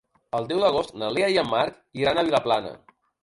El 0.37 0.45
deu 0.51 0.61
d'agost 0.63 0.95
na 1.01 1.09
Lea 1.17 1.29
i 1.35 1.37
en 1.43 1.51
Marc 1.53 1.77
iran 2.05 2.17
a 2.17 2.25
Vilaplana. 2.31 2.73